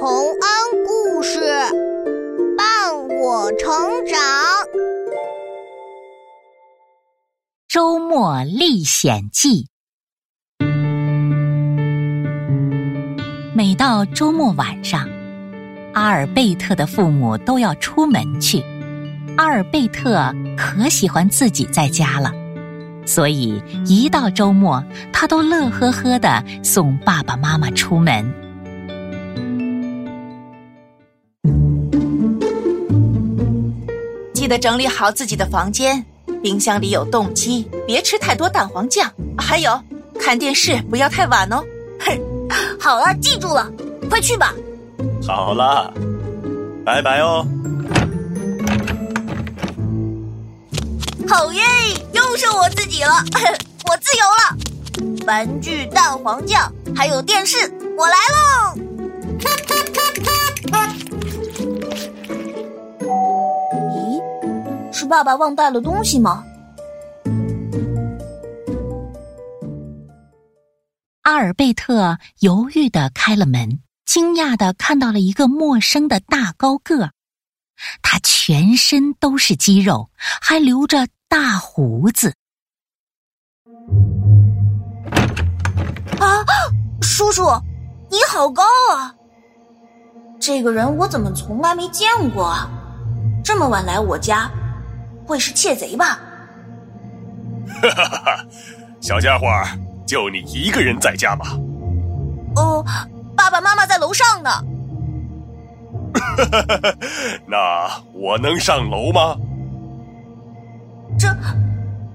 [0.00, 0.38] 洪恩
[0.86, 1.40] 故事
[2.56, 3.68] 伴我成
[4.06, 4.16] 长，
[7.66, 9.66] 周末历险记。
[13.56, 15.08] 每到周末晚上，
[15.94, 18.62] 阿尔贝特的父母都要出门去。
[19.36, 22.32] 阿尔贝特可喜欢自己在家了，
[23.04, 24.80] 所以一到周末，
[25.12, 28.47] 他都乐呵呵的送爸爸妈妈出门。
[34.48, 36.02] 记得整理好自己的房间，
[36.42, 39.12] 冰箱里有冻鸡，别吃太多蛋黄酱。
[39.36, 39.78] 还有，
[40.18, 41.62] 看电视不要太晚哦。
[42.00, 42.18] 哼，
[42.80, 43.70] 好了，记住了，
[44.08, 44.54] 快去吧。
[45.26, 45.92] 好了，
[46.82, 47.46] 拜拜哦。
[51.28, 51.62] 好耶，
[52.14, 53.22] 又是我自己了，
[53.84, 55.26] 我自由了。
[55.26, 58.80] 玩具、蛋黄酱，还有电视，我来喽。
[65.08, 66.44] 爸爸忘带了东西吗？
[71.22, 77.12] 阿尔贝特犹豫的开了门，惊讶的看到了一个陌生的大高个儿，
[78.02, 82.34] 他全身都是肌肉，还留着大胡子。
[86.18, 86.44] 啊，
[87.02, 87.44] 叔叔，
[88.10, 89.14] 你好高啊！
[90.40, 92.70] 这个人我怎么从来没见过啊？
[93.44, 94.50] 这么晚来我家。
[95.28, 96.18] 会是窃贼吧？
[97.82, 98.44] 哈哈哈哈！
[98.98, 99.46] 小家伙，
[100.06, 101.44] 就你一个人在家吗？
[102.56, 102.82] 哦，
[103.36, 104.50] 爸爸妈妈在楼上呢。
[106.14, 106.94] 哈哈哈哈！
[107.46, 109.36] 那我能上楼吗？
[111.18, 111.28] 这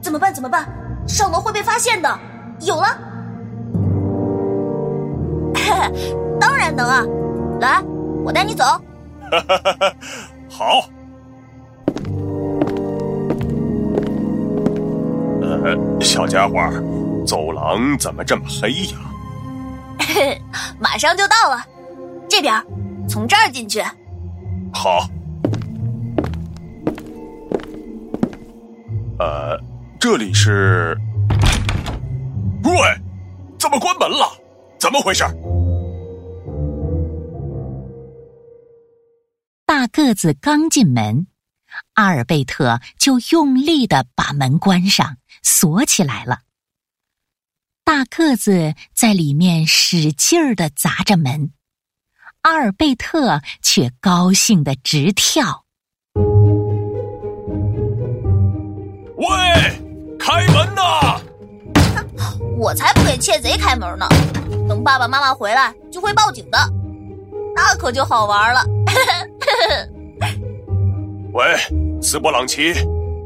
[0.00, 0.32] 怎么办？
[0.32, 0.66] 怎么办？
[1.06, 2.18] 上楼会被发现的。
[2.60, 2.96] 有了，
[6.40, 7.04] 当然能啊！
[7.60, 7.82] 来，
[8.24, 8.64] 我带你走。
[8.64, 9.94] 哈哈哈哈！
[10.48, 10.88] 好。
[16.00, 16.54] 小家伙，
[17.26, 18.98] 走廊怎么这么黑呀？
[20.80, 21.64] 马上就到了，
[22.28, 22.54] 这边，
[23.08, 23.82] 从这儿进去。
[24.72, 25.08] 好。
[29.18, 29.56] 呃，
[30.00, 30.96] 这里是？
[32.64, 32.72] 喂，
[33.58, 34.26] 怎么关门了？
[34.78, 35.24] 怎么回事？
[39.64, 41.26] 大个子刚进门。
[41.94, 46.40] 阿尔贝特就用力的把门关上，锁起来了。
[47.84, 51.52] 大个子在里面使劲儿的砸着门，
[52.42, 55.64] 阿尔贝特却高兴的直跳。
[59.16, 59.26] 喂，
[60.18, 61.20] 开门呐！
[62.58, 64.06] 我才不给窃贼开门呢！
[64.68, 66.58] 等爸爸妈妈回来就会报警的，
[67.54, 68.64] 那可就好玩了。
[71.32, 71.44] 喂，
[72.00, 72.72] 斯波朗奇。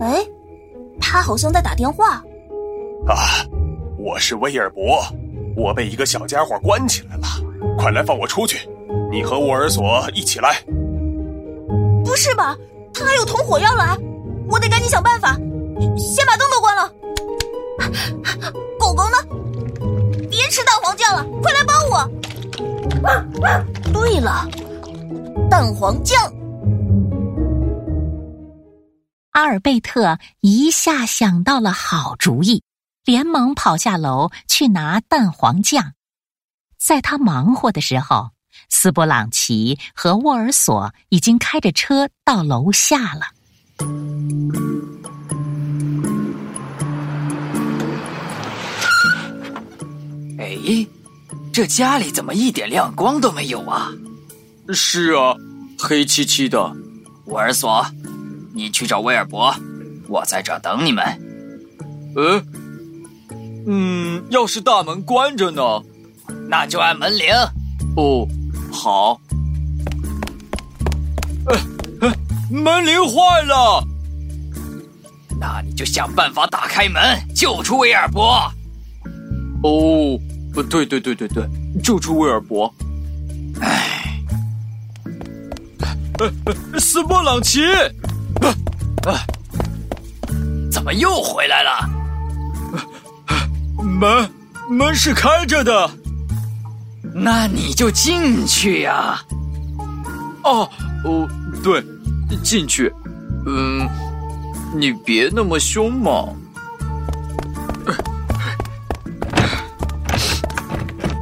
[0.00, 0.24] 哎，
[1.00, 2.22] 他好像在打电话。
[3.06, 3.44] 啊，
[3.98, 5.02] 我是威尔伯，
[5.56, 7.26] 我被一个小家伙关起来了，
[7.78, 8.68] 快来放我出去！
[9.10, 10.56] 你和沃尔索一起来。
[12.04, 12.56] 不是吧？
[12.92, 13.96] 他还有同伙要来，
[14.48, 15.36] 我得赶紧想办法。
[15.96, 16.92] 先把灯都关了。
[18.78, 19.16] 狗狗呢？
[20.28, 22.10] 别吃蛋黄酱了，快来帮我！
[23.92, 24.46] 对了，
[25.48, 26.20] 蛋黄酱。
[29.32, 32.64] 阿尔贝特一下想到了好主意，
[33.04, 35.92] 连忙跑下楼去拿蛋黄酱。
[36.76, 38.30] 在他忙活的时候，
[38.68, 43.26] 斯波朗奇和沃尔索已经开着车到楼下了。
[50.40, 50.86] 哎，
[51.52, 53.92] 这家里怎么一点亮光都没有啊？
[54.72, 55.36] 是啊，
[55.78, 56.58] 黑漆漆的。
[57.26, 57.86] 沃尔索。
[58.52, 59.54] 你去找威尔伯，
[60.08, 61.04] 我在这等你们。
[62.16, 62.42] 呃，
[63.66, 65.62] 嗯，要是大门关着呢，
[66.48, 67.28] 那就按门铃。
[67.96, 68.26] 哦，
[68.72, 69.20] 好。
[71.46, 71.56] 呃
[72.00, 72.12] 呃，
[72.50, 73.86] 门铃坏了，
[75.40, 77.00] 那你就想办法打开门，
[77.34, 78.50] 救出威尔伯。
[79.62, 80.18] 哦，
[80.52, 81.44] 不对，对对对对，
[81.82, 82.72] 救出威尔伯。
[83.60, 84.20] 唉，
[86.18, 87.60] 呃，斯波朗奇。
[88.42, 88.54] 啊！
[90.70, 91.88] 怎么又回来了？
[93.82, 94.30] 门
[94.68, 95.90] 门是开着的，
[97.14, 99.20] 那你就进去呀。
[100.44, 100.68] 哦
[101.04, 101.28] 哦，
[101.62, 101.84] 对，
[102.42, 102.92] 进去。
[103.46, 103.88] 嗯，
[104.74, 106.28] 你别那么凶嘛。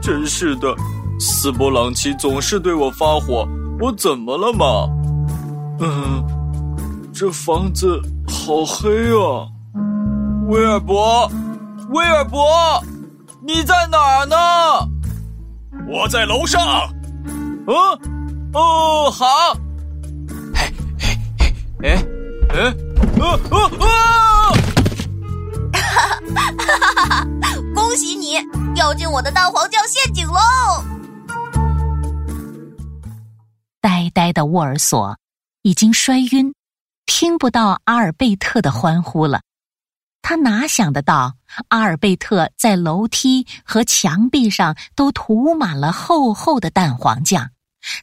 [0.00, 0.74] 真是的，
[1.18, 3.48] 斯波朗奇总是对我发火，
[3.80, 4.88] 我怎么了嘛？
[5.80, 6.22] 嗯，
[7.14, 9.46] 这房子好黑啊！
[10.48, 11.30] 威尔伯，
[11.90, 12.82] 威尔伯，
[13.40, 14.36] 你在哪儿呢？
[15.88, 16.60] 我在楼上。
[17.68, 17.72] 嗯，
[18.52, 19.24] 哦，好。
[20.56, 21.54] 嘿，嘿，嘿，
[21.88, 22.04] 哎，
[22.48, 22.62] 哎，
[23.20, 23.86] 啊啊啊！
[25.72, 25.82] 哈
[26.34, 26.50] 哈
[26.96, 27.26] 哈哈！
[27.76, 28.34] 恭喜你
[28.74, 30.34] 掉进我的蛋黄酱陷阱喽！
[33.80, 35.16] 呆呆的沃尔索
[35.62, 36.53] 已经摔晕，
[37.06, 39.42] 听不到阿尔贝特的欢呼了。
[40.22, 41.34] 他哪想得到，
[41.68, 47.50] 阿尔贝特在楼梯和墙壁上都涂满了厚厚的蛋黄酱，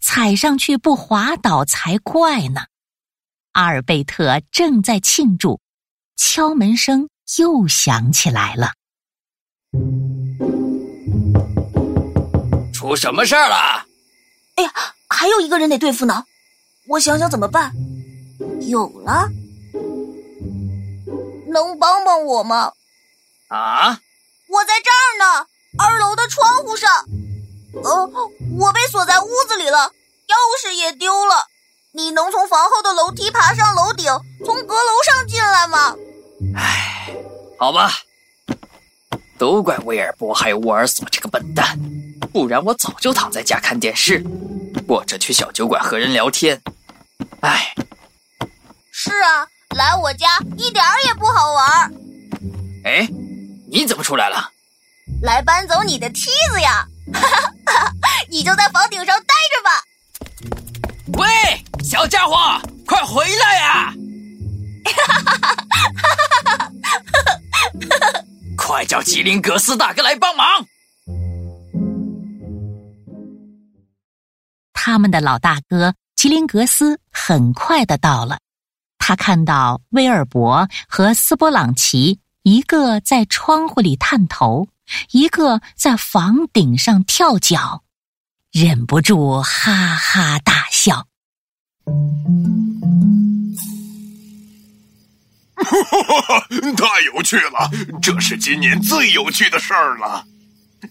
[0.00, 2.62] 踩上去不滑倒才怪呢。
[3.52, 5.60] 阿尔贝特正在庆祝，
[6.16, 7.08] 敲门声
[7.38, 8.72] 又响起来了。
[12.72, 13.86] 出什么事儿了？
[14.56, 14.72] 哎呀，
[15.08, 16.24] 还有一个人得对付呢，
[16.88, 17.72] 我想想怎么办。
[18.60, 19.28] 有了。
[21.48, 22.72] 能帮帮我吗？
[23.48, 23.98] 啊！
[24.48, 25.46] 我在这儿呢，
[25.78, 26.90] 二楼的窗户上。
[27.82, 28.10] 呃，
[28.58, 29.92] 我被锁在屋子里了，
[30.28, 31.46] 钥匙也丢了。
[31.92, 34.06] 你能从房后的楼梯爬上楼顶，
[34.44, 35.96] 从阁楼上进来吗？
[36.54, 37.14] 唉，
[37.58, 37.90] 好吧。
[39.38, 41.78] 都怪威尔伯还有沃尔索这个笨蛋，
[42.32, 44.24] 不然我早就躺在家看电视，
[44.86, 46.60] 或者去小酒馆和人聊天。
[47.40, 47.72] 唉，
[49.08, 49.46] 是啊。
[49.76, 50.26] 来我家
[50.56, 51.92] 一点儿也不好玩。
[52.84, 53.08] 哎，
[53.70, 54.50] 你怎么出来了？
[55.22, 56.86] 来搬走你的梯子呀！
[57.12, 57.20] 哈
[57.66, 57.92] 哈，
[58.28, 59.70] 你就在房顶上待着吧。
[61.18, 61.26] 喂，
[61.82, 62.36] 小家伙，
[62.86, 63.94] 快回来呀！
[64.84, 65.48] 哈哈哈
[66.44, 66.70] 哈哈！
[68.56, 70.46] 快叫吉林格斯大哥来帮忙。
[74.72, 78.38] 他们的老大哥吉林格斯很快的到了。
[79.08, 84.68] 他看到威尔伯和斯波朗奇，一个在窗户里探头，
[85.12, 87.84] 一个在房顶上跳脚，
[88.52, 91.06] 忍不住哈哈大笑。
[96.76, 97.70] 太有趣了！
[98.02, 100.22] 这是今年最有趣的事儿了。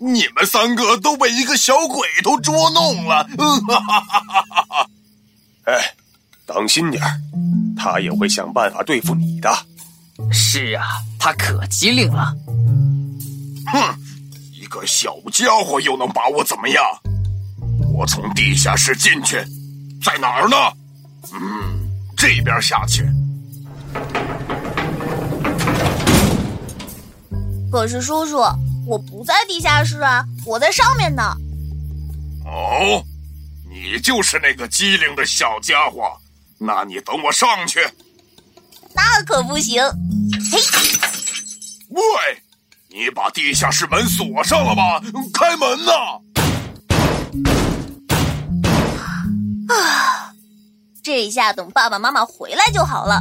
[0.00, 3.28] 你们三个都被一个小鬼头捉弄了。
[3.36, 4.88] 哈哈哈哈哈哈
[5.66, 5.94] 哎，
[6.56, 7.20] 当心点儿。
[7.76, 9.50] 他也会想办法对付你的。
[10.32, 10.86] 是啊，
[11.18, 12.34] 他可机灵了。
[13.66, 13.94] 哼，
[14.58, 16.82] 一个小家伙又能把我怎么样？
[17.92, 19.36] 我从地下室进去，
[20.02, 20.56] 在哪儿呢？
[21.34, 23.06] 嗯，这边下去。
[27.70, 28.38] 可是叔叔，
[28.86, 31.36] 我不在地下室啊，我在上面呢。
[32.46, 33.04] 哦，
[33.68, 36.18] 你就是那个机灵的小家伙。
[36.58, 37.80] 那你等我上去。
[38.94, 39.82] 那可不行。
[40.50, 40.58] 嘿，
[41.88, 42.02] 喂，
[42.88, 45.00] 你把地下室门锁上了吧？
[45.34, 45.92] 开门呐！
[49.68, 50.32] 啊，
[51.02, 53.20] 这下等爸爸妈妈回来就好了。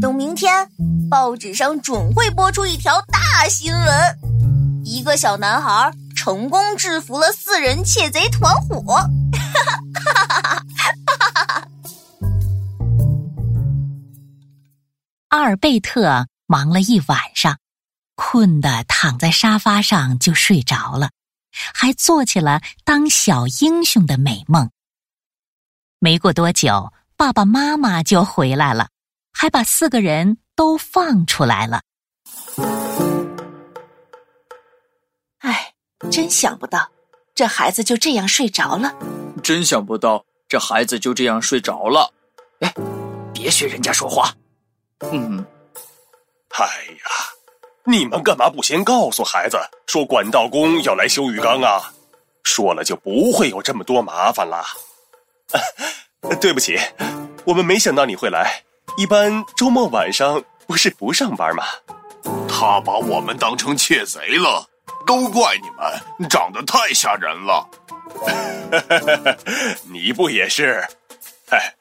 [0.00, 0.68] 等明天，
[1.10, 4.18] 报纸上准会播出一条大新闻：
[4.84, 9.02] 一个小男孩成功制服了四人窃贼团伙。
[15.30, 17.56] 阿尔贝特忙了一晚上，
[18.16, 21.10] 困得躺在沙发上就睡着了，
[21.72, 24.68] 还做起了当小英雄的美梦。
[26.00, 28.88] 没过多久，爸爸妈妈就回来了，
[29.32, 31.80] 还把四个人都放出来了。
[35.38, 35.72] 哎，
[36.10, 36.90] 真想不到，
[37.36, 38.92] 这孩子就这样睡着了。
[39.44, 42.12] 真想不到，这孩子就这样睡着了。
[42.62, 42.74] 哎，
[43.32, 44.34] 别学人家说话。
[45.00, 45.44] 嗯，
[46.50, 47.10] 哎呀，
[47.84, 51.92] 你们干嘛不先告诉孩子说管道工要来修浴缸啊？
[52.42, 54.64] 说了就不会有这么多麻烦了。
[56.40, 56.78] 对不起，
[57.44, 58.62] 我们没想到你会来。
[58.96, 61.64] 一般周末晚上不是不上班吗？
[62.48, 64.68] 他把我们当成窃贼了，
[65.06, 67.66] 都怪你们长得太吓人了。
[69.90, 70.86] 你不也是？
[71.50, 71.74] 哎，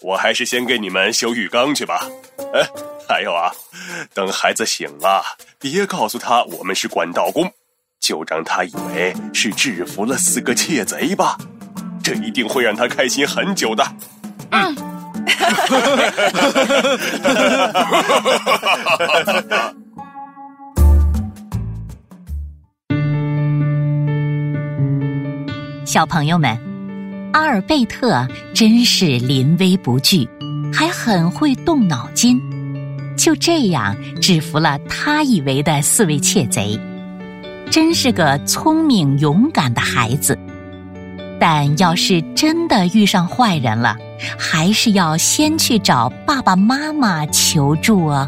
[0.00, 2.06] 我还是先给你们修浴缸去吧。
[2.54, 2.66] 哎，
[3.08, 3.52] 还有啊，
[4.14, 5.22] 等孩子醒了，
[5.58, 7.52] 别告诉他我们是管道工，
[8.00, 11.36] 就让他以为是制服了四个窃贼吧，
[12.02, 13.84] 这一定会让他开心很久的。
[14.50, 14.74] 嗯。
[25.84, 26.56] 小朋友们，
[27.36, 30.26] 阿尔贝特真是临危不惧，
[30.72, 32.40] 还很会动脑筋，
[33.14, 36.80] 就这样制服了他以为的四位窃贼，
[37.70, 40.38] 真是个聪明勇敢的孩子。
[41.38, 43.98] 但要是真的遇上坏人了，
[44.38, 48.26] 还是要先去找爸爸妈妈求助哦。